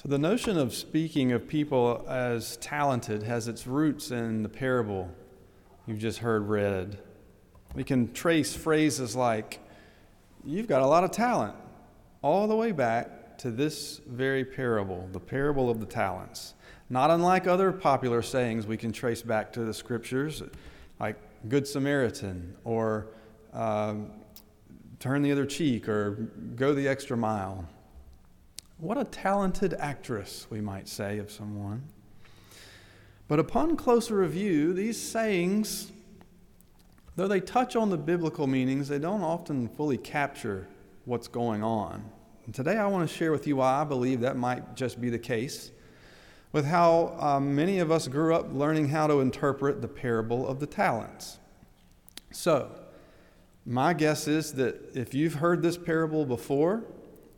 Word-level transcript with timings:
So, 0.00 0.08
the 0.08 0.16
notion 0.16 0.56
of 0.56 0.74
speaking 0.74 1.32
of 1.32 1.48
people 1.48 2.06
as 2.08 2.56
talented 2.58 3.24
has 3.24 3.48
its 3.48 3.66
roots 3.66 4.12
in 4.12 4.44
the 4.44 4.48
parable 4.48 5.10
you've 5.88 5.98
just 5.98 6.20
heard 6.20 6.48
read. 6.48 6.98
We 7.74 7.82
can 7.82 8.12
trace 8.12 8.54
phrases 8.54 9.16
like, 9.16 9.58
You've 10.44 10.68
got 10.68 10.82
a 10.82 10.86
lot 10.86 11.02
of 11.02 11.10
talent, 11.10 11.56
all 12.22 12.46
the 12.46 12.54
way 12.54 12.70
back 12.70 13.38
to 13.38 13.50
this 13.50 14.00
very 14.06 14.44
parable, 14.44 15.08
the 15.10 15.18
parable 15.18 15.68
of 15.68 15.80
the 15.80 15.86
talents. 15.86 16.54
Not 16.88 17.10
unlike 17.10 17.48
other 17.48 17.72
popular 17.72 18.22
sayings 18.22 18.68
we 18.68 18.76
can 18.76 18.92
trace 18.92 19.22
back 19.22 19.52
to 19.54 19.64
the 19.64 19.74
scriptures, 19.74 20.44
like 21.00 21.16
Good 21.48 21.66
Samaritan 21.66 22.54
or 22.62 23.08
uh, 23.52 23.96
turn 25.00 25.22
the 25.22 25.32
other 25.32 25.44
cheek 25.44 25.88
or 25.88 26.30
go 26.54 26.72
the 26.72 26.86
extra 26.86 27.16
mile. 27.16 27.68
What 28.78 28.96
a 28.96 29.02
talented 29.02 29.74
actress, 29.74 30.46
we 30.50 30.60
might 30.60 30.86
say, 30.86 31.18
of 31.18 31.32
someone. 31.32 31.82
But 33.26 33.40
upon 33.40 33.76
closer 33.76 34.18
review, 34.18 34.72
these 34.72 35.00
sayings, 35.00 35.90
though 37.16 37.26
they 37.26 37.40
touch 37.40 37.74
on 37.74 37.90
the 37.90 37.98
biblical 37.98 38.46
meanings, 38.46 38.86
they 38.86 39.00
don't 39.00 39.22
often 39.22 39.68
fully 39.68 39.98
capture 39.98 40.68
what's 41.06 41.26
going 41.26 41.64
on. 41.64 42.08
And 42.46 42.54
today 42.54 42.76
I 42.76 42.86
want 42.86 43.08
to 43.08 43.12
share 43.12 43.32
with 43.32 43.48
you 43.48 43.56
why 43.56 43.80
I 43.80 43.84
believe 43.84 44.20
that 44.20 44.36
might 44.36 44.76
just 44.76 45.00
be 45.00 45.10
the 45.10 45.18
case, 45.18 45.72
with 46.52 46.64
how 46.64 47.16
um, 47.18 47.56
many 47.56 47.80
of 47.80 47.90
us 47.90 48.06
grew 48.06 48.32
up 48.32 48.52
learning 48.52 48.90
how 48.90 49.08
to 49.08 49.18
interpret 49.18 49.82
the 49.82 49.88
parable 49.88 50.46
of 50.46 50.60
the 50.60 50.66
talents. 50.66 51.40
So, 52.30 52.70
my 53.66 53.92
guess 53.92 54.28
is 54.28 54.52
that 54.52 54.96
if 54.96 55.14
you've 55.14 55.34
heard 55.34 55.62
this 55.62 55.76
parable 55.76 56.24
before, 56.24 56.84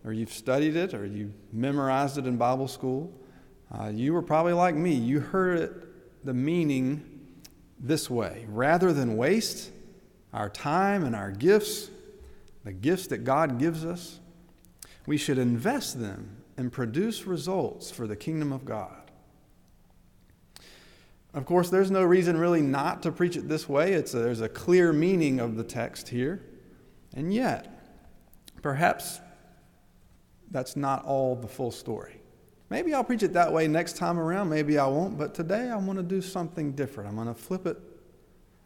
or 0.04 0.12
you've 0.12 0.32
studied 0.32 0.76
it, 0.76 0.94
or 0.94 1.04
you 1.04 1.32
memorized 1.52 2.18
it 2.18 2.26
in 2.26 2.36
Bible 2.36 2.68
school, 2.68 3.12
uh, 3.72 3.88
you 3.88 4.12
were 4.12 4.22
probably 4.22 4.52
like 4.52 4.74
me. 4.74 4.94
You 4.94 5.20
heard 5.20 5.58
it, 5.58 5.72
the 6.24 6.34
meaning 6.34 7.10
this 7.78 8.10
way 8.10 8.44
rather 8.48 8.92
than 8.92 9.16
waste 9.16 9.70
our 10.32 10.48
time 10.48 11.04
and 11.04 11.16
our 11.16 11.30
gifts, 11.30 11.90
the 12.64 12.72
gifts 12.72 13.06
that 13.08 13.24
God 13.24 13.58
gives 13.58 13.84
us, 13.84 14.20
we 15.06 15.16
should 15.16 15.38
invest 15.38 16.00
them 16.00 16.36
and 16.56 16.70
produce 16.70 17.26
results 17.26 17.90
for 17.90 18.06
the 18.06 18.16
kingdom 18.16 18.52
of 18.52 18.64
God. 18.64 19.10
Of 21.32 21.46
course, 21.46 21.70
there's 21.70 21.90
no 21.90 22.02
reason 22.02 22.36
really 22.36 22.60
not 22.60 23.02
to 23.04 23.12
preach 23.12 23.36
it 23.36 23.48
this 23.48 23.68
way. 23.68 23.92
It's 23.92 24.14
a, 24.14 24.18
there's 24.18 24.40
a 24.40 24.48
clear 24.48 24.92
meaning 24.92 25.40
of 25.40 25.56
the 25.56 25.64
text 25.64 26.08
here. 26.08 26.42
And 27.14 27.32
yet, 27.32 27.82
perhaps 28.62 29.20
that's 30.50 30.76
not 30.76 31.04
all 31.04 31.36
the 31.36 31.48
full 31.48 31.70
story. 31.70 32.20
Maybe 32.68 32.94
I'll 32.94 33.04
preach 33.04 33.22
it 33.22 33.32
that 33.32 33.52
way 33.52 33.66
next 33.66 33.96
time 33.96 34.18
around, 34.18 34.48
maybe 34.48 34.78
I 34.78 34.86
won't, 34.86 35.18
but 35.18 35.34
today 35.34 35.70
I 35.70 35.76
want 35.76 35.98
to 35.98 36.04
do 36.04 36.20
something 36.20 36.72
different. 36.72 37.08
I'm 37.08 37.16
going 37.16 37.26
to 37.26 37.34
flip 37.34 37.66
it 37.66 37.78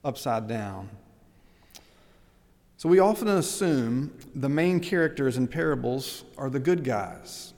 upside 0.04 0.46
down. 0.46 0.91
So 2.76 2.88
we 2.88 2.98
often 2.98 3.28
assume 3.28 4.12
the 4.34 4.48
main 4.48 4.78
characters 4.78 5.38
in 5.38 5.48
parables 5.48 6.24
are 6.36 6.50
the 6.50 6.60
good 6.60 6.84
guys. 6.84 7.54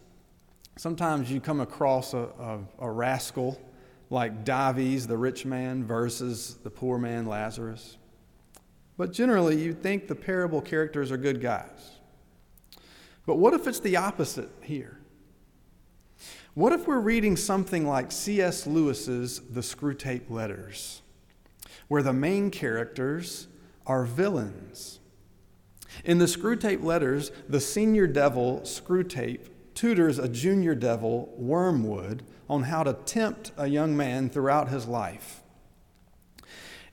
Sometimes 0.77 1.33
you 1.33 1.41
come 1.41 1.61
across 1.61 2.15
a, 2.15 2.29
a, 2.39 2.59
a 2.79 2.91
rascal 2.91 3.61
like 4.09 4.45
Dives, 4.45 5.07
the 5.07 5.17
rich 5.17 5.45
man, 5.45 5.85
versus 5.85 6.59
the 6.63 6.71
poor 6.71 6.97
man, 6.97 7.27
Lazarus. 7.27 7.97
But 8.97 9.13
generally, 9.13 9.61
you 9.61 9.73
think 9.75 10.07
the 10.07 10.15
parable 10.15 10.61
characters 10.61 11.11
are 11.11 11.17
good 11.17 11.41
guys. 11.41 11.96
But 13.27 13.37
what 13.37 13.55
if 13.55 13.67
it's 13.67 13.81
the 13.81 13.97
opposite 13.97 14.51
here? 14.63 15.01
What 16.55 16.73
if 16.73 16.87
we're 16.87 17.01
reading 17.01 17.37
something 17.37 17.87
like 17.87 18.11
C.S. 18.13 18.67
Lewis's 18.67 19.41
The 19.51 19.61
Screwtape 19.61 20.31
Letters, 20.31 21.03
where 21.89 22.03
the 22.03 22.15
main 22.15 22.51
characters 22.51 23.49
are 23.87 24.05
villains? 24.05 25.01
In 26.05 26.19
the 26.19 26.25
Screwtape 26.27 26.83
Letters, 26.83 27.33
the 27.49 27.61
senior 27.61 28.07
devil, 28.07 28.61
Screwtape, 28.61 29.49
tutors 29.75 30.19
a 30.19 30.29
junior 30.29 30.75
devil, 30.75 31.35
Wormwood, 31.37 32.23
on 32.49 32.63
how 32.63 32.85
to 32.85 32.95
tempt 32.95 33.53
a 33.59 33.67
young 33.67 33.97
man 33.97 34.31
throughout 34.31 34.69
his 34.69 34.87
life. 34.87 35.43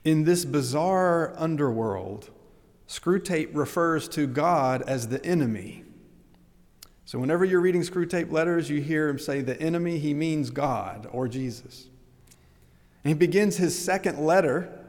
In 0.04 0.26
this 0.26 0.44
bizarre 0.44 1.34
underworld, 1.38 2.32
Screwtape 2.88 3.56
refers 3.56 4.10
to 4.10 4.28
God 4.28 4.82
as 4.82 5.08
the 5.08 5.24
enemy 5.26 5.86
so, 7.06 7.20
whenever 7.20 7.44
you're 7.44 7.60
reading 7.60 7.82
Screwtape 7.82 8.32
letters, 8.32 8.70
you 8.70 8.80
hear 8.80 9.10
him 9.10 9.20
say 9.20 9.42
the 9.42 9.60
enemy, 9.62 10.00
he 10.00 10.14
means 10.14 10.50
God 10.50 11.08
or 11.12 11.28
Jesus. 11.28 11.88
And 13.04 13.10
he 13.10 13.14
begins 13.14 13.58
his 13.58 13.78
second 13.78 14.20
letter 14.20 14.86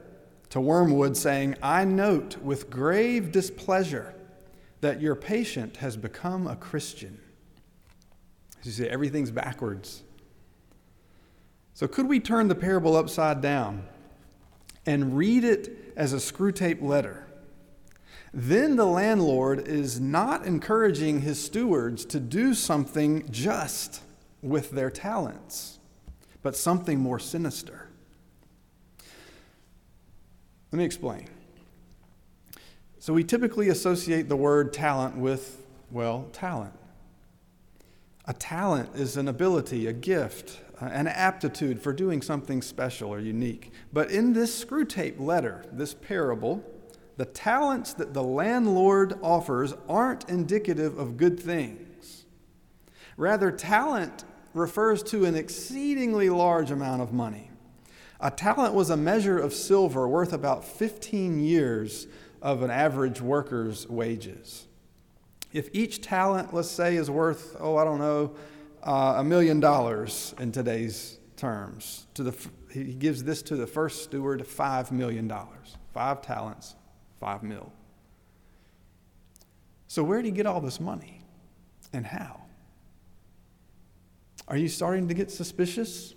to 0.50 0.60
Wormwood 0.60 1.16
saying, 1.16 1.56
I 1.60 1.84
note 1.84 2.36
with 2.38 2.70
grave 2.70 3.32
displeasure 3.32 4.14
that 4.80 5.00
your 5.00 5.16
patient 5.16 5.78
has 5.78 5.96
become 5.96 6.46
a 6.46 6.54
Christian. 6.54 7.18
As 8.60 8.66
you 8.66 8.72
see, 8.84 8.88
everything's 8.88 9.32
backwards. 9.32 10.04
So, 11.74 11.88
could 11.88 12.08
we 12.08 12.20
turn 12.20 12.46
the 12.46 12.54
parable 12.54 12.96
upside 12.96 13.40
down 13.40 13.84
and 14.86 15.16
read 15.16 15.42
it 15.42 15.92
as 15.96 16.12
a 16.12 16.18
Screwtape 16.18 16.80
letter? 16.80 17.26
Then 18.34 18.74
the 18.74 18.84
landlord 18.84 19.68
is 19.68 20.00
not 20.00 20.44
encouraging 20.44 21.20
his 21.20 21.42
stewards 21.42 22.04
to 22.06 22.18
do 22.18 22.52
something 22.52 23.30
just 23.30 24.02
with 24.42 24.72
their 24.72 24.90
talents, 24.90 25.78
but 26.42 26.56
something 26.56 26.98
more 26.98 27.20
sinister. 27.20 27.88
Let 30.72 30.78
me 30.78 30.84
explain. 30.84 31.28
So, 32.98 33.12
we 33.12 33.22
typically 33.22 33.68
associate 33.68 34.28
the 34.28 34.36
word 34.36 34.72
talent 34.72 35.16
with, 35.16 35.64
well, 35.92 36.28
talent. 36.32 36.72
A 38.26 38.32
talent 38.32 38.90
is 38.96 39.16
an 39.16 39.28
ability, 39.28 39.86
a 39.86 39.92
gift, 39.92 40.60
an 40.80 41.06
aptitude 41.06 41.80
for 41.80 41.92
doing 41.92 42.20
something 42.20 42.62
special 42.62 43.14
or 43.14 43.20
unique. 43.20 43.70
But 43.92 44.10
in 44.10 44.32
this 44.32 44.64
Screwtape 44.64 45.20
letter, 45.20 45.64
this 45.70 45.94
parable, 45.94 46.64
the 47.16 47.24
talents 47.24 47.94
that 47.94 48.12
the 48.12 48.22
landlord 48.22 49.18
offers 49.22 49.74
aren't 49.88 50.28
indicative 50.28 50.98
of 50.98 51.16
good 51.16 51.38
things. 51.38 52.24
Rather, 53.16 53.52
talent 53.52 54.24
refers 54.52 55.02
to 55.02 55.24
an 55.24 55.34
exceedingly 55.34 56.28
large 56.28 56.70
amount 56.70 57.02
of 57.02 57.12
money. 57.12 57.50
A 58.20 58.30
talent 58.30 58.74
was 58.74 58.90
a 58.90 58.96
measure 58.96 59.38
of 59.38 59.52
silver 59.52 60.08
worth 60.08 60.32
about 60.32 60.64
15 60.64 61.40
years 61.40 62.06
of 62.40 62.62
an 62.62 62.70
average 62.70 63.20
worker's 63.20 63.88
wages. 63.88 64.66
If 65.52 65.68
each 65.72 66.02
talent, 66.02 66.52
let's 66.52 66.70
say, 66.70 66.96
is 66.96 67.10
worth, 67.10 67.56
oh, 67.60 67.76
I 67.76 67.84
don't 67.84 67.98
know, 67.98 68.34
uh, 68.82 69.14
a 69.18 69.24
million 69.24 69.60
dollars 69.60 70.34
in 70.38 70.52
today's 70.52 71.18
terms, 71.36 72.06
to 72.14 72.22
the, 72.22 72.36
he 72.72 72.94
gives 72.94 73.24
this 73.24 73.42
to 73.42 73.56
the 73.56 73.66
first 73.66 74.02
steward 74.02 74.40
$5 74.40 74.90
million. 74.90 75.32
Five 75.92 76.22
talents, 76.22 76.74
five 77.24 77.42
mil. 77.42 77.72
So, 79.88 80.04
where 80.04 80.20
did 80.20 80.26
he 80.26 80.32
get 80.32 80.44
all 80.44 80.60
this 80.60 80.78
money 80.78 81.22
and 81.94 82.04
how? 82.04 82.42
Are 84.46 84.58
you 84.58 84.68
starting 84.68 85.08
to 85.08 85.14
get 85.14 85.30
suspicious? 85.30 86.12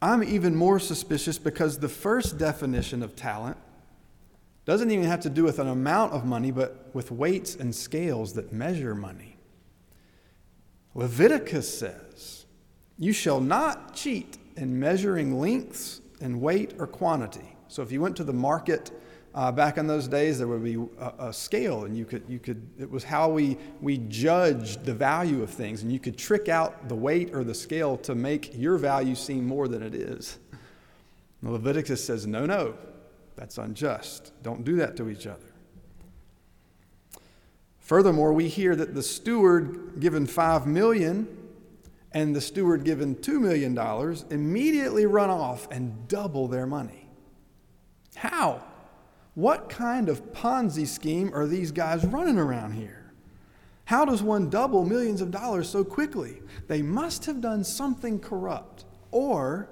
I'm 0.00 0.22
even 0.22 0.54
more 0.54 0.78
suspicious 0.78 1.38
because 1.38 1.80
the 1.80 1.88
first 1.88 2.38
definition 2.38 3.02
of 3.02 3.16
talent 3.16 3.56
doesn't 4.64 4.92
even 4.92 5.06
have 5.06 5.20
to 5.22 5.30
do 5.30 5.42
with 5.42 5.58
an 5.58 5.66
amount 5.66 6.12
of 6.12 6.24
money, 6.24 6.52
but 6.52 6.90
with 6.94 7.10
weights 7.10 7.56
and 7.56 7.74
scales 7.74 8.34
that 8.34 8.52
measure 8.52 8.94
money. 8.94 9.38
Leviticus 10.94 11.76
says, 11.76 12.46
You 12.96 13.12
shall 13.12 13.40
not 13.40 13.96
cheat 13.96 14.38
in 14.54 14.78
measuring 14.78 15.40
lengths 15.40 16.00
and 16.20 16.40
weight 16.40 16.74
or 16.78 16.86
quantity. 16.86 17.56
So 17.68 17.82
if 17.82 17.92
you 17.92 18.00
went 18.00 18.16
to 18.16 18.24
the 18.24 18.32
market 18.32 18.90
uh, 19.34 19.52
back 19.52 19.76
in 19.76 19.86
those 19.86 20.08
days, 20.08 20.38
there 20.38 20.48
would 20.48 20.64
be 20.64 20.74
a, 20.98 21.26
a, 21.26 21.32
scale, 21.32 21.84
and 21.84 21.96
you 21.96 22.04
could, 22.04 22.24
you 22.28 22.38
could, 22.38 22.66
it 22.78 22.90
was 22.90 23.04
how 23.04 23.28
we, 23.28 23.58
we 23.80 23.98
judged 23.98 24.84
the 24.84 24.94
value 24.94 25.42
of 25.42 25.50
things, 25.50 25.82
and 25.82 25.92
you 25.92 25.98
could 25.98 26.16
trick 26.16 26.48
out 26.48 26.88
the 26.88 26.94
weight 26.94 27.34
or 27.34 27.44
the 27.44 27.54
scale 27.54 27.96
to 27.98 28.14
make 28.14 28.56
your 28.56 28.78
value 28.78 29.14
seem 29.14 29.46
more 29.46 29.68
than 29.68 29.82
it 29.82 29.94
is. 29.94 30.38
Leviticus 31.42 32.02
says, 32.02 32.26
no, 32.26 32.46
no, 32.46 32.74
that's 33.36 33.58
unjust. 33.58 34.32
Don't 34.42 34.64
do 34.64 34.76
that 34.76 34.96
to 34.96 35.08
each 35.08 35.26
other. 35.26 35.44
Furthermore, 37.78 38.32
we 38.32 38.48
hear 38.48 38.74
that 38.74 38.94
the 38.94 39.02
steward 39.02 40.00
given 40.00 40.26
five 40.26 40.66
million 40.66 41.28
and 42.12 42.34
the 42.34 42.40
steward 42.40 42.84
given 42.84 43.14
$2 43.16 43.40
million 43.40 43.76
immediately 44.30 45.06
run 45.06 45.30
off 45.30 45.68
and 45.70 46.08
double 46.08 46.48
their 46.48 46.66
money. 46.66 47.07
How? 48.18 48.64
What 49.34 49.68
kind 49.68 50.08
of 50.08 50.32
Ponzi 50.32 50.86
scheme 50.88 51.32
are 51.32 51.46
these 51.46 51.70
guys 51.70 52.04
running 52.04 52.36
around 52.36 52.72
here? 52.72 53.12
How 53.84 54.04
does 54.04 54.22
one 54.22 54.50
double 54.50 54.84
millions 54.84 55.20
of 55.20 55.30
dollars 55.30 55.68
so 55.68 55.84
quickly? 55.84 56.42
They 56.66 56.82
must 56.82 57.26
have 57.26 57.40
done 57.40 57.62
something 57.62 58.18
corrupt, 58.18 58.84
or 59.12 59.68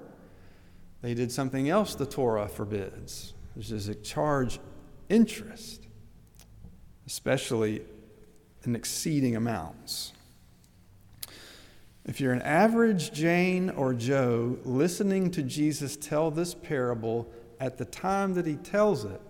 they 1.01 1.13
did 1.13 1.29
something 1.29 1.69
else 1.69 1.93
the 1.93 2.05
Torah 2.05 2.47
forbids, 2.47 3.33
which 3.53 3.69
is 3.69 3.87
to 3.87 3.95
charge 3.95 4.59
interest, 5.09 5.85
especially 7.05 7.81
in 8.63 8.77
exceeding 8.77 9.35
amounts. 9.35 10.13
If 12.05 12.21
you're 12.21 12.31
an 12.31 12.41
average 12.43 13.11
Jane 13.11 13.69
or 13.71 13.93
Joe 13.93 14.57
listening 14.63 15.31
to 15.31 15.43
Jesus 15.43 15.97
tell 15.97 16.31
this 16.31 16.55
parable 16.55 17.29
at 17.59 17.77
the 17.77 17.85
time 17.85 18.33
that 18.35 18.45
he 18.45 18.55
tells 18.55 19.05
it, 19.05 19.21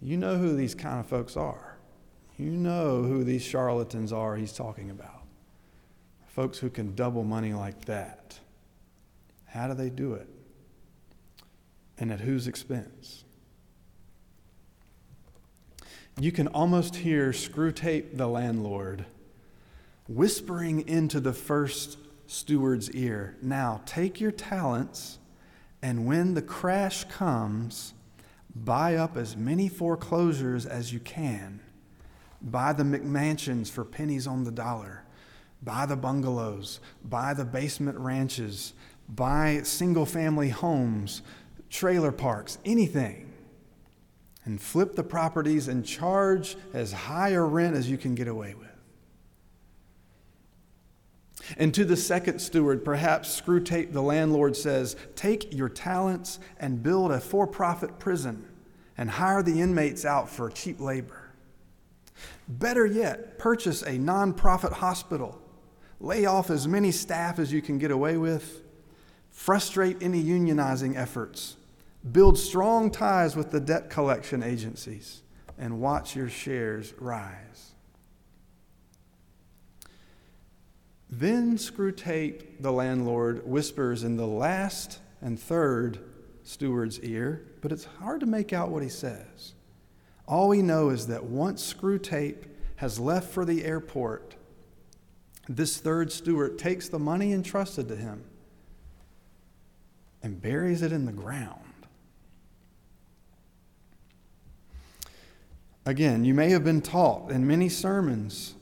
you 0.00 0.16
know 0.16 0.36
who 0.36 0.54
these 0.54 0.74
kind 0.74 1.00
of 1.00 1.06
folks 1.06 1.36
are. 1.36 1.76
You 2.36 2.50
know 2.50 3.02
who 3.02 3.24
these 3.24 3.42
charlatans 3.42 4.12
are 4.12 4.36
he's 4.36 4.52
talking 4.52 4.90
about. 4.90 5.22
Folks 6.26 6.58
who 6.58 6.68
can 6.68 6.94
double 6.94 7.24
money 7.24 7.54
like 7.54 7.86
that. 7.86 8.38
How 9.46 9.68
do 9.68 9.74
they 9.74 9.88
do 9.88 10.14
it? 10.14 10.28
And 11.98 12.12
at 12.12 12.20
whose 12.20 12.46
expense? 12.46 13.24
You 16.20 16.30
can 16.30 16.48
almost 16.48 16.96
hear 16.96 17.30
Screwtape 17.30 18.16
the 18.16 18.26
landlord 18.26 19.06
whispering 20.08 20.86
into 20.88 21.20
the 21.20 21.32
first 21.32 21.98
steward's 22.26 22.90
ear 22.92 23.36
Now 23.42 23.80
take 23.86 24.20
your 24.20 24.30
talents, 24.30 25.18
and 25.86 26.04
when 26.04 26.34
the 26.34 26.42
crash 26.42 27.04
comes, 27.04 27.94
buy 28.52 28.96
up 28.96 29.16
as 29.16 29.36
many 29.36 29.68
foreclosures 29.68 30.66
as 30.66 30.92
you 30.92 30.98
can. 30.98 31.60
Buy 32.42 32.72
the 32.72 32.82
McMansions 32.82 33.70
for 33.70 33.84
pennies 33.84 34.26
on 34.26 34.42
the 34.42 34.50
dollar. 34.50 35.04
Buy 35.62 35.86
the 35.86 35.94
bungalows. 35.94 36.80
Buy 37.04 37.34
the 37.34 37.44
basement 37.44 37.96
ranches. 37.98 38.72
Buy 39.08 39.60
single 39.62 40.06
family 40.06 40.48
homes, 40.48 41.22
trailer 41.70 42.10
parks, 42.10 42.58
anything. 42.64 43.32
And 44.44 44.60
flip 44.60 44.96
the 44.96 45.04
properties 45.04 45.68
and 45.68 45.86
charge 45.86 46.56
as 46.74 46.92
high 46.92 47.28
a 47.28 47.42
rent 47.42 47.76
as 47.76 47.88
you 47.88 47.96
can 47.96 48.16
get 48.16 48.26
away 48.26 48.54
with. 48.54 48.75
And 51.56 51.72
to 51.74 51.84
the 51.84 51.96
second 51.96 52.40
steward, 52.40 52.84
perhaps 52.84 53.40
Screwtape 53.40 53.92
the 53.92 54.02
landlord 54.02 54.56
says, 54.56 54.96
Take 55.14 55.52
your 55.52 55.68
talents 55.68 56.38
and 56.58 56.82
build 56.82 57.12
a 57.12 57.20
for 57.20 57.46
profit 57.46 57.98
prison 57.98 58.46
and 58.96 59.10
hire 59.10 59.42
the 59.42 59.60
inmates 59.60 60.04
out 60.04 60.28
for 60.28 60.50
cheap 60.50 60.80
labor. 60.80 61.34
Better 62.48 62.86
yet, 62.86 63.38
purchase 63.38 63.82
a 63.82 63.98
nonprofit 63.98 64.72
hospital, 64.72 65.40
lay 66.00 66.24
off 66.24 66.50
as 66.50 66.66
many 66.66 66.90
staff 66.90 67.38
as 67.38 67.52
you 67.52 67.60
can 67.60 67.78
get 67.78 67.90
away 67.90 68.16
with, 68.16 68.62
frustrate 69.30 70.02
any 70.02 70.22
unionizing 70.22 70.96
efforts, 70.96 71.56
build 72.12 72.38
strong 72.38 72.90
ties 72.90 73.36
with 73.36 73.50
the 73.50 73.60
debt 73.60 73.90
collection 73.90 74.42
agencies, 74.42 75.22
and 75.58 75.80
watch 75.80 76.16
your 76.16 76.28
shares 76.28 76.94
rise. 76.98 77.72
Then 81.08 81.56
Screwtape, 81.56 82.60
the 82.60 82.72
landlord, 82.72 83.46
whispers 83.46 84.02
in 84.02 84.16
the 84.16 84.26
last 84.26 84.98
and 85.20 85.38
third 85.38 86.00
steward's 86.42 87.00
ear, 87.00 87.46
but 87.60 87.72
it's 87.72 87.84
hard 87.84 88.20
to 88.20 88.26
make 88.26 88.52
out 88.52 88.70
what 88.70 88.82
he 88.82 88.88
says. 88.88 89.54
All 90.26 90.48
we 90.48 90.62
know 90.62 90.90
is 90.90 91.06
that 91.06 91.24
once 91.24 91.72
Screwtape 91.72 92.44
has 92.76 92.98
left 92.98 93.30
for 93.32 93.44
the 93.44 93.64
airport, 93.64 94.34
this 95.48 95.78
third 95.78 96.10
steward 96.10 96.58
takes 96.58 96.88
the 96.88 96.98
money 96.98 97.32
entrusted 97.32 97.88
to 97.88 97.96
him 97.96 98.24
and 100.22 100.42
buries 100.42 100.82
it 100.82 100.90
in 100.92 101.06
the 101.06 101.12
ground. 101.12 101.60
Again, 105.84 106.24
you 106.24 106.34
may 106.34 106.50
have 106.50 106.64
been 106.64 106.82
taught 106.82 107.30
in 107.30 107.46
many 107.46 107.68
sermons 107.68 108.55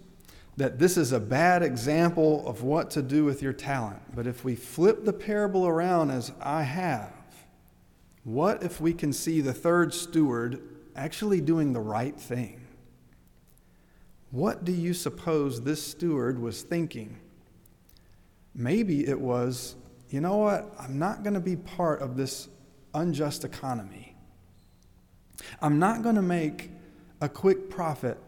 that 0.56 0.79
this 0.79 0.97
is 0.97 1.12
a 1.12 1.21
bad 1.21 1.62
example 1.62 2.47
of 2.47 2.62
what 2.62 2.91
to 2.93 3.03
do 3.03 3.25
with 3.25 3.43
your 3.43 3.53
talent. 3.53 4.01
But 4.15 4.27
if 4.27 4.45
we 4.45 4.55
flip 4.55 5.05
the 5.05 5.12
parable 5.12 5.67
around 5.67 6.11
as 6.11 6.33
I 6.41 6.62
have, 6.62 7.12
what 8.23 8.62
if 8.62 8.81
we 8.81 8.93
can 8.93 9.12
see 9.12 9.41
the 9.41 9.53
third 9.53 9.93
steward 9.93 10.62
actually 10.97 11.41
doing 11.41 11.73
the 11.73 11.81
right 11.81 12.19
thing? 12.19 12.61
What 14.31 14.65
do 14.65 14.73
you 14.73 14.95
suppose 14.95 15.62
this 15.62 15.85
steward 15.85 16.41
was 16.41 16.62
thinking? 16.62 17.19
Maybe 18.55 19.06
it 19.06 19.21
was, 19.21 19.77
you 20.11 20.21
know 20.21 20.37
what? 20.37 20.73
I'm 20.79 20.99
not 20.99 21.23
going 21.23 21.35
to 21.35 21.41
be 21.41 21.56
part 21.56 22.01
of 22.01 22.17
this 22.17 22.49
unjust 22.95 23.45
economy. 23.45 24.17
I'm 25.61 25.79
not 25.79 26.03
going 26.03 26.15
to 26.15 26.23
make 26.23 26.71
a 27.21 27.29
quick 27.29 27.69
profit 27.69 28.19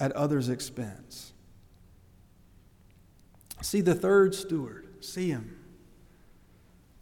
at 0.00 0.12
others' 0.12 0.48
expense. 0.48 1.31
See 3.62 3.80
the 3.80 3.94
third 3.94 4.34
steward, 4.34 4.88
see 5.00 5.28
him 5.28 5.62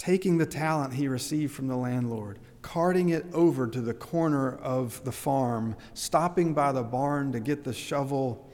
taking 0.00 0.38
the 0.38 0.46
talent 0.46 0.94
he 0.94 1.06
received 1.08 1.52
from 1.52 1.68
the 1.68 1.76
landlord, 1.76 2.38
carting 2.62 3.10
it 3.10 3.26
over 3.34 3.66
to 3.66 3.82
the 3.82 3.92
corner 3.92 4.56
of 4.56 5.04
the 5.04 5.12
farm, 5.12 5.76
stopping 5.92 6.54
by 6.54 6.72
the 6.72 6.82
barn 6.82 7.30
to 7.30 7.38
get 7.38 7.64
the 7.64 7.72
shovel. 7.74 8.50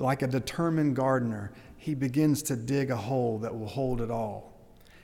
Like 0.00 0.22
a 0.22 0.26
determined 0.26 0.96
gardener, 0.96 1.52
he 1.76 1.94
begins 1.94 2.42
to 2.44 2.56
dig 2.56 2.90
a 2.90 2.96
hole 2.96 3.38
that 3.38 3.56
will 3.56 3.68
hold 3.68 4.00
it 4.00 4.10
all. 4.10 4.58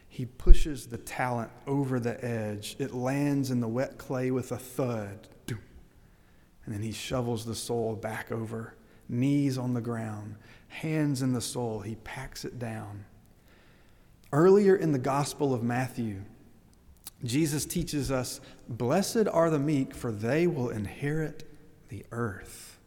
He 0.09 0.27
pushes 0.27 0.89
the 0.89 0.99
talent 0.99 1.53
over 1.69 2.01
the 2.01 2.23
edge. 2.25 2.75
It 2.81 2.93
lands 2.93 3.53
in 3.53 3.61
the 3.61 3.69
wet 3.69 3.97
clay 3.97 4.33
with 4.33 4.51
a 4.51 4.59
thud. 4.59 5.29
And 5.49 6.75
then 6.75 6.83
he 6.83 6.91
shovels 6.93 7.45
the 7.45 7.55
soil 7.55 7.95
back 7.95 8.33
over, 8.33 8.75
knees 9.15 9.57
on 9.57 9.73
the 9.75 9.81
ground 9.81 10.37
hands 10.75 11.23
in 11.23 11.33
the 11.33 11.41
soil, 11.41 11.81
he 11.81 11.95
packs 11.97 12.45
it 12.45 12.59
down. 12.59 13.05
Earlier 14.33 14.75
in 14.75 14.93
the 14.93 14.99
Gospel 14.99 15.55
of 15.55 15.63
Matthew, 15.63 16.23
Jesus 17.23 17.65
teaches 17.65 18.11
us, 18.11 18.41
Blessed 18.69 19.29
are 19.31 19.51
the 19.51 19.59
meek, 19.59 19.95
for 19.95 20.11
they 20.11 20.47
will 20.47 20.71
inherit 20.71 21.49
the 21.89 22.05
earth. 22.11 22.79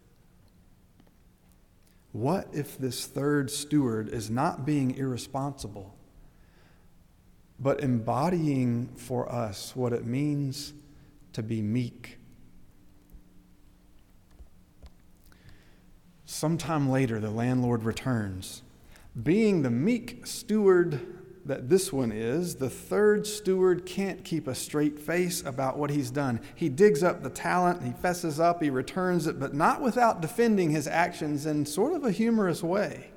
What 2.11 2.49
if 2.51 2.77
this 2.77 3.05
third 3.05 3.49
steward 3.49 4.09
is 4.09 4.29
not 4.29 4.65
being 4.65 4.95
irresponsible, 4.95 5.95
but 7.59 7.79
embodying 7.79 8.87
for 8.97 9.31
us 9.31 9.75
what 9.75 9.93
it 9.93 10.05
means 10.05 10.73
to 11.33 11.41
be 11.41 11.61
meek? 11.61 12.16
Sometime 16.29 16.89
later, 16.89 17.21
the 17.21 17.31
landlord 17.31 17.85
returns. 17.85 18.61
Being 19.23 19.61
the 19.61 19.71
meek 19.71 20.27
steward 20.27 20.99
that 21.45 21.69
this 21.69 21.93
one 21.93 22.11
is, 22.11 22.55
the 22.55 22.69
third 22.69 23.25
steward 23.25 23.85
can't 23.85 24.25
keep 24.25 24.45
a 24.45 24.53
straight 24.53 24.99
face 24.99 25.41
about 25.45 25.77
what 25.77 25.89
he's 25.89 26.11
done. 26.11 26.41
He 26.53 26.67
digs 26.67 27.01
up 27.01 27.23
the 27.23 27.29
talent, 27.29 27.81
he 27.81 27.93
fesses 27.93 28.41
up, 28.41 28.61
he 28.61 28.69
returns 28.69 29.25
it, 29.25 29.39
but 29.39 29.53
not 29.53 29.81
without 29.81 30.19
defending 30.19 30.69
his 30.69 30.85
actions 30.85 31.45
in 31.45 31.65
sort 31.65 31.93
of 31.93 32.03
a 32.03 32.11
humorous 32.11 32.61
way. 32.61 33.09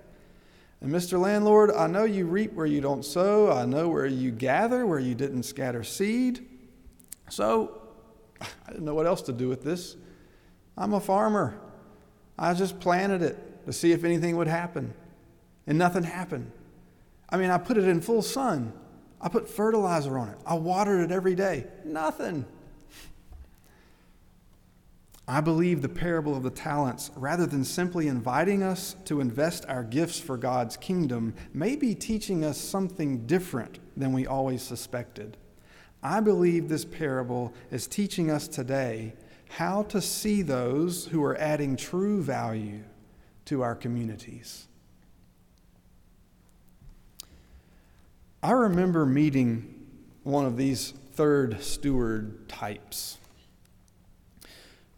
And 0.80 0.92
Mr. 0.92 1.20
Landlord, 1.20 1.72
I 1.72 1.88
know 1.88 2.04
you 2.04 2.26
reap 2.26 2.52
where 2.52 2.64
you 2.64 2.80
don't 2.80 3.04
sow, 3.04 3.50
I 3.50 3.66
know 3.66 3.88
where 3.88 4.06
you 4.06 4.30
gather 4.30 4.86
where 4.86 5.00
you 5.00 5.16
didn't 5.16 5.42
scatter 5.42 5.82
seed. 5.82 6.46
So 7.28 7.82
I 8.40 8.70
didn't 8.70 8.84
know 8.84 8.94
what 8.94 9.06
else 9.06 9.22
to 9.22 9.32
do 9.32 9.48
with 9.48 9.64
this. 9.64 9.96
I'm 10.78 10.92
a 10.92 11.00
farmer. 11.00 11.60
I 12.40 12.54
just 12.54 12.80
planted 12.80 13.20
it 13.20 13.66
to 13.66 13.72
see 13.72 13.92
if 13.92 14.02
anything 14.02 14.36
would 14.38 14.48
happen, 14.48 14.94
and 15.66 15.76
nothing 15.76 16.04
happened. 16.04 16.50
I 17.28 17.36
mean, 17.36 17.50
I 17.50 17.58
put 17.58 17.76
it 17.76 17.84
in 17.84 18.00
full 18.00 18.22
sun. 18.22 18.72
I 19.20 19.28
put 19.28 19.48
fertilizer 19.48 20.18
on 20.18 20.30
it. 20.30 20.38
I 20.46 20.54
watered 20.54 21.02
it 21.02 21.12
every 21.12 21.34
day. 21.34 21.66
Nothing. 21.84 22.46
I 25.28 25.42
believe 25.42 25.82
the 25.82 25.88
parable 25.88 26.34
of 26.34 26.42
the 26.42 26.50
talents, 26.50 27.10
rather 27.14 27.46
than 27.46 27.62
simply 27.62 28.08
inviting 28.08 28.62
us 28.62 28.96
to 29.04 29.20
invest 29.20 29.66
our 29.68 29.84
gifts 29.84 30.18
for 30.18 30.38
God's 30.38 30.78
kingdom, 30.78 31.34
may 31.52 31.76
be 31.76 31.94
teaching 31.94 32.42
us 32.42 32.58
something 32.58 33.26
different 33.26 33.78
than 33.96 34.12
we 34.12 34.26
always 34.26 34.62
suspected. 34.62 35.36
I 36.02 36.20
believe 36.20 36.68
this 36.68 36.86
parable 36.86 37.52
is 37.70 37.86
teaching 37.86 38.30
us 38.30 38.48
today 38.48 39.12
how 39.50 39.82
to 39.82 40.00
see 40.00 40.42
those 40.42 41.06
who 41.06 41.22
are 41.24 41.36
adding 41.36 41.76
true 41.76 42.22
value 42.22 42.80
to 43.44 43.62
our 43.62 43.74
communities. 43.74 44.68
I 48.42 48.52
remember 48.52 49.04
meeting 49.04 49.74
one 50.22 50.46
of 50.46 50.56
these 50.56 50.94
third 51.14 51.60
steward 51.62 52.48
types. 52.48 53.18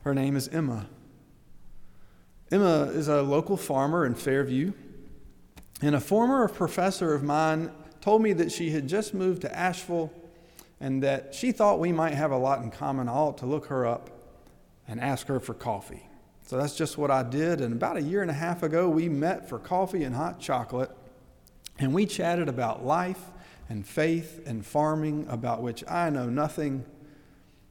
Her 0.05 0.15
name 0.15 0.37
is 0.37 0.49
Emma. 0.49 0.87
Emma 2.51 2.91
is 2.93 3.09
a 3.09 3.23
local 3.23 3.57
farmer 3.57 4.05
in 4.05 4.15
Fairview, 4.15 4.75
and 5.81 5.95
a 5.95 6.01
former 6.01 6.47
professor 6.47 7.15
of 7.15 7.23
mine 7.23 7.71
told 8.03 8.21
me 8.21 8.35
that 8.35 8.53
she 8.53 8.71
had 8.71 8.87
just 8.87 9.15
moved 9.15 9.41
to 9.43 9.59
Asheville 9.59 10.13
and 10.79 11.03
that 11.03 11.35
she 11.35 11.53
thought 11.53 11.81
we 11.81 11.91
might 11.91 12.13
have 12.13 12.33
a 12.33 12.37
lot 12.37 12.63
in 12.63 12.71
common. 12.71 13.09
I 13.09 13.13
ought 13.13 13.39
to 13.39 13.47
look 13.47 13.67
her 13.67 13.87
up 13.87 14.11
and 14.93 15.01
ask 15.01 15.27
her 15.27 15.41
for 15.41 15.55
coffee. 15.55 16.07
So 16.43 16.59
that's 16.59 16.77
just 16.77 16.99
what 16.99 17.11
I 17.11 17.23
did. 17.23 17.63
And 17.63 17.73
about 17.73 17.97
a 17.97 18.03
year 18.03 18.21
and 18.21 18.31
a 18.31 18.35
half 18.35 18.63
ago, 18.63 18.91
we 18.91 19.09
met 19.09 19.49
for 19.49 19.59
coffee 19.59 20.05
and 20.05 20.15
hot 20.15 20.39
chocolate, 20.39 20.91
and 21.79 21.95
we 21.95 22.05
chatted 22.05 22.47
about 22.47 22.85
life 22.85 23.19
and 23.71 23.87
faith 23.87 24.43
and 24.45 24.67
farming, 24.67 25.27
about 25.31 25.63
which 25.63 25.83
I 25.89 26.11
know 26.11 26.29
nothing, 26.29 26.85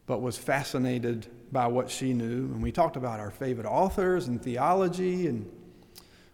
but 0.07 0.19
was 0.19 0.35
fascinated 0.35 1.27
by 1.51 1.67
what 1.67 1.91
she 1.91 2.13
knew. 2.13 2.45
And 2.45 2.63
we 2.63 2.71
talked 2.71 2.95
about 2.95 3.19
our 3.19 3.29
favorite 3.29 3.67
authors 3.67 4.27
and 4.27 4.41
theology. 4.41 5.27
And, 5.27 5.47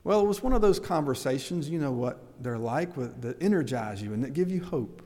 well, 0.05 0.21
it 0.21 0.25
was 0.25 0.41
one 0.41 0.53
of 0.53 0.61
those 0.61 0.79
conversations, 0.79 1.69
you 1.69 1.79
know 1.79 1.91
what 1.91 2.23
they're 2.41 2.57
like, 2.57 2.95
that 2.95 3.41
energize 3.41 4.01
you 4.01 4.13
and 4.13 4.23
that 4.23 4.31
give 4.31 4.49
you 4.49 4.63
hope. 4.63 5.01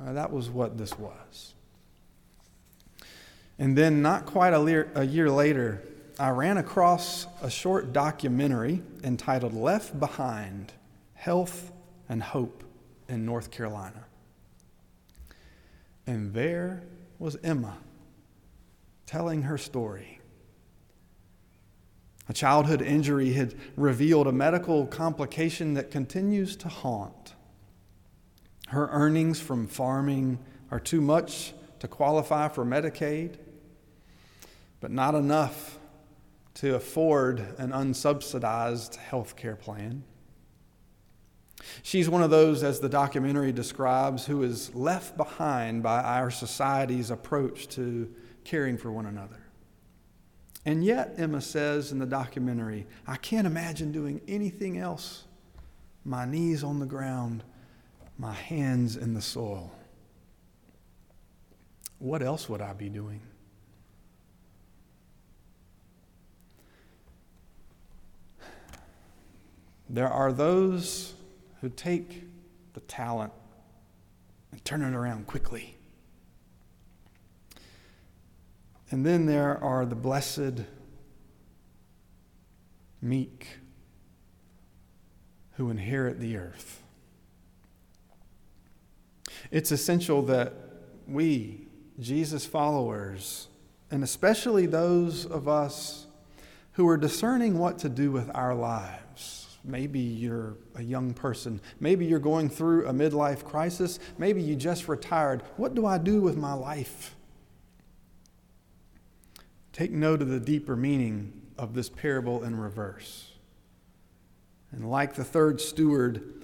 Uh, 0.00 0.12
that 0.12 0.32
was 0.32 0.48
what 0.48 0.78
this 0.78 0.96
was. 0.96 1.54
And 3.58 3.76
then, 3.76 4.02
not 4.02 4.26
quite 4.26 4.52
a, 4.52 5.00
a 5.00 5.04
year 5.04 5.30
later, 5.30 5.82
I 6.18 6.30
ran 6.30 6.56
across 6.56 7.26
a 7.42 7.50
short 7.50 7.92
documentary 7.92 8.82
entitled 9.02 9.54
Left 9.54 9.98
Behind 9.98 10.72
Health 11.14 11.72
and 12.08 12.22
Hope 12.22 12.64
in 13.08 13.24
North 13.24 13.50
Carolina. 13.50 14.04
And 16.06 16.34
there 16.34 16.82
was 17.18 17.36
Emma 17.42 17.78
telling 19.06 19.42
her 19.42 19.58
story. 19.58 20.20
A 22.28 22.32
childhood 22.32 22.82
injury 22.82 23.32
had 23.32 23.54
revealed 23.76 24.26
a 24.26 24.32
medical 24.32 24.86
complication 24.86 25.74
that 25.74 25.90
continues 25.90 26.56
to 26.56 26.68
haunt. 26.68 27.34
Her 28.68 28.88
earnings 28.90 29.40
from 29.40 29.66
farming 29.66 30.38
are 30.70 30.80
too 30.80 31.00
much 31.00 31.52
to 31.82 31.88
qualify 31.88 32.46
for 32.46 32.64
Medicaid, 32.64 33.38
but 34.78 34.92
not 34.92 35.16
enough 35.16 35.80
to 36.54 36.76
afford 36.76 37.40
an 37.58 37.72
unsubsidized 37.72 38.94
health 38.94 39.34
care 39.34 39.56
plan. 39.56 40.04
She's 41.82 42.08
one 42.08 42.22
of 42.22 42.30
those, 42.30 42.62
as 42.62 42.78
the 42.78 42.88
documentary 42.88 43.50
describes, 43.50 44.24
who 44.24 44.44
is 44.44 44.72
left 44.76 45.16
behind 45.16 45.82
by 45.82 46.00
our 46.04 46.30
society's 46.30 47.10
approach 47.10 47.66
to 47.70 48.14
caring 48.44 48.78
for 48.78 48.92
one 48.92 49.06
another. 49.06 49.40
And 50.64 50.84
yet, 50.84 51.14
Emma 51.16 51.40
says 51.40 51.90
in 51.90 51.98
the 51.98 52.06
documentary, 52.06 52.86
I 53.08 53.16
can't 53.16 53.48
imagine 53.48 53.90
doing 53.90 54.20
anything 54.28 54.78
else. 54.78 55.24
My 56.04 56.26
knees 56.26 56.62
on 56.62 56.78
the 56.78 56.86
ground, 56.86 57.42
my 58.18 58.34
hands 58.34 58.96
in 58.96 59.14
the 59.14 59.20
soil. 59.20 59.72
What 62.02 62.20
else 62.20 62.48
would 62.48 62.60
I 62.60 62.72
be 62.72 62.88
doing? 62.88 63.20
There 69.88 70.08
are 70.08 70.32
those 70.32 71.14
who 71.60 71.68
take 71.68 72.24
the 72.72 72.80
talent 72.80 73.32
and 74.50 74.64
turn 74.64 74.82
it 74.82 74.96
around 74.96 75.28
quickly. 75.28 75.76
And 78.90 79.06
then 79.06 79.26
there 79.26 79.62
are 79.62 79.86
the 79.86 79.94
blessed, 79.94 80.64
meek, 83.00 83.46
who 85.52 85.70
inherit 85.70 86.18
the 86.18 86.36
earth. 86.36 86.82
It's 89.52 89.70
essential 89.70 90.22
that 90.22 90.52
we, 91.06 91.68
Jesus 92.02 92.44
followers, 92.44 93.48
and 93.90 94.02
especially 94.02 94.66
those 94.66 95.24
of 95.24 95.48
us 95.48 96.06
who 96.72 96.88
are 96.88 96.96
discerning 96.96 97.58
what 97.58 97.78
to 97.78 97.88
do 97.88 98.10
with 98.10 98.30
our 98.34 98.54
lives. 98.54 99.58
Maybe 99.64 100.00
you're 100.00 100.56
a 100.74 100.82
young 100.82 101.14
person. 101.14 101.60
Maybe 101.78 102.04
you're 102.04 102.18
going 102.18 102.48
through 102.48 102.88
a 102.88 102.92
midlife 102.92 103.44
crisis. 103.44 104.00
Maybe 104.18 104.42
you 104.42 104.56
just 104.56 104.88
retired. 104.88 105.42
What 105.56 105.74
do 105.74 105.86
I 105.86 105.98
do 105.98 106.20
with 106.20 106.36
my 106.36 106.54
life? 106.54 107.14
Take 109.72 109.92
note 109.92 110.20
of 110.20 110.28
the 110.28 110.40
deeper 110.40 110.76
meaning 110.76 111.32
of 111.56 111.74
this 111.74 111.88
parable 111.88 112.42
in 112.42 112.58
reverse. 112.58 113.28
And 114.72 114.90
like 114.90 115.14
the 115.14 115.24
third 115.24 115.60
steward, 115.60 116.41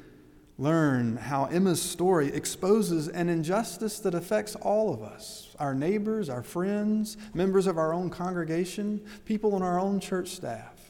learn 0.58 1.16
how 1.16 1.44
Emma's 1.44 1.80
story 1.80 2.28
exposes 2.28 3.06
an 3.08 3.28
injustice 3.28 4.00
that 4.00 4.14
affects 4.14 4.56
all 4.56 4.92
of 4.92 5.02
us 5.02 5.44
our 5.58 5.74
neighbors, 5.74 6.28
our 6.28 6.42
friends, 6.42 7.16
members 7.34 7.66
of 7.66 7.78
our 7.78 7.92
own 7.92 8.10
congregation, 8.10 9.00
people 9.24 9.56
on 9.56 9.62
our 9.62 9.80
own 9.80 9.98
church 9.98 10.28
staff. 10.28 10.88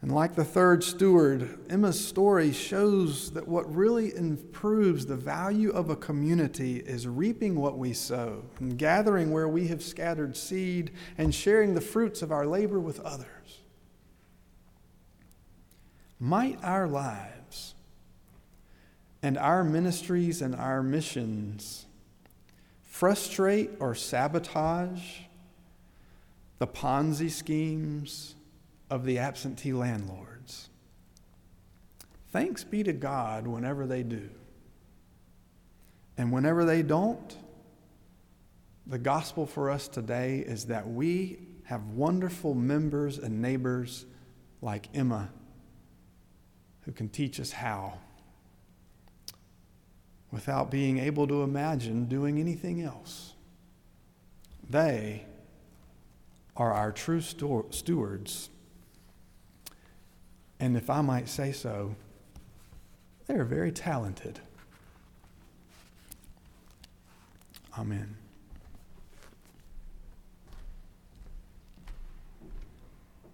And 0.00 0.12
like 0.12 0.34
the 0.34 0.44
third 0.44 0.82
steward, 0.82 1.58
Emma's 1.70 2.04
story 2.04 2.52
shows 2.52 3.30
that 3.32 3.46
what 3.46 3.72
really 3.72 4.14
improves 4.14 5.06
the 5.06 5.16
value 5.16 5.70
of 5.70 5.90
a 5.90 5.96
community 5.96 6.78
is 6.78 7.06
reaping 7.06 7.56
what 7.56 7.78
we 7.78 7.92
sow, 7.92 8.44
and 8.58 8.78
gathering 8.78 9.32
where 9.32 9.48
we 9.48 9.68
have 9.68 9.82
scattered 9.82 10.36
seed, 10.36 10.92
and 11.16 11.34
sharing 11.34 11.74
the 11.74 11.80
fruits 11.80 12.22
of 12.22 12.32
our 12.32 12.46
labor 12.46 12.78
with 12.80 13.00
others. 13.00 13.37
Might 16.20 16.58
our 16.62 16.88
lives 16.88 17.74
and 19.22 19.38
our 19.38 19.62
ministries 19.64 20.42
and 20.42 20.54
our 20.54 20.82
missions 20.82 21.86
frustrate 22.82 23.70
or 23.78 23.94
sabotage 23.94 25.20
the 26.58 26.66
Ponzi 26.66 27.30
schemes 27.30 28.34
of 28.90 29.04
the 29.04 29.18
absentee 29.18 29.72
landlords. 29.72 30.68
Thanks 32.32 32.64
be 32.64 32.82
to 32.82 32.92
God 32.92 33.46
whenever 33.46 33.86
they 33.86 34.02
do. 34.02 34.28
And 36.16 36.32
whenever 36.32 36.64
they 36.64 36.82
don't, 36.82 37.36
the 38.86 38.98
gospel 38.98 39.46
for 39.46 39.70
us 39.70 39.86
today 39.86 40.38
is 40.38 40.66
that 40.66 40.88
we 40.88 41.38
have 41.64 41.90
wonderful 41.90 42.54
members 42.54 43.18
and 43.18 43.40
neighbors 43.40 44.04
like 44.60 44.88
Emma 44.94 45.30
who 46.88 46.94
can 46.94 47.06
teach 47.10 47.38
us 47.38 47.52
how 47.52 47.98
without 50.32 50.70
being 50.70 50.96
able 50.96 51.26
to 51.26 51.42
imagine 51.42 52.06
doing 52.06 52.40
anything 52.40 52.80
else. 52.80 53.34
They 54.70 55.26
are 56.56 56.72
our 56.72 56.90
true 56.90 57.20
stewards 57.20 58.48
and 60.58 60.78
if 60.78 60.88
I 60.88 61.02
might 61.02 61.28
say 61.28 61.52
so, 61.52 61.94
they 63.26 63.34
are 63.34 63.44
very 63.44 63.70
talented. 63.70 64.40
Amen. 67.78 68.16